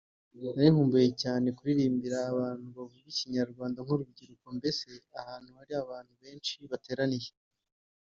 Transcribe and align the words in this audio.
Nari 0.53 0.69
nkumbuye 0.73 1.07
cyane 1.23 1.47
kuririmbira 1.57 2.17
abantu 2.31 2.65
bavuga 2.77 3.07
ikinyarwanda 3.13 3.77
nk’urubyiruko 3.81 4.45
mbese 4.57 4.89
ahantu 5.21 5.49
hari 5.57 5.73
abantu 5.83 6.13
benshi 6.21 6.57
bateraniye 6.71 7.29